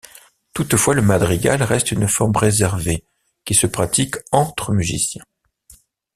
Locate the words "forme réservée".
2.07-3.03